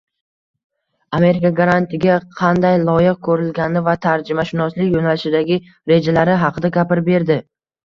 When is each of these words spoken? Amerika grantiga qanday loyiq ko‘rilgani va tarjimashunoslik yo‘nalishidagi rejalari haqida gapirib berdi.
Amerika 1.17 1.51
grantiga 1.59 2.15
qanday 2.39 2.79
loyiq 2.87 3.21
ko‘rilgani 3.29 3.85
va 3.91 3.95
tarjimashunoslik 4.07 4.91
yo‘nalishidagi 4.99 5.61
rejalari 5.95 6.41
haqida 6.49 6.75
gapirib 6.81 7.11
berdi. 7.15 7.41